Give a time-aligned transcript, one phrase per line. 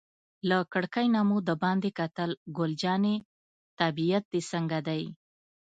[0.49, 3.15] له کړکۍ نه مو دباندې کتل، ګل جانې
[3.79, 5.03] طبیعت دې څنګه دی؟